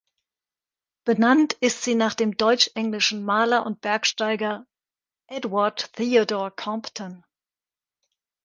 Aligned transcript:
Benannt 1.05 1.53
ist 1.59 1.83
sie 1.83 1.93
nach 1.93 2.15
dem 2.15 2.35
deutsch-englischen 2.35 3.23
Maler 3.23 3.67
und 3.67 3.81
Bergsteiger 3.81 4.65
Edward 5.27 5.93
Theodore 5.93 6.49
Compton. 6.49 7.23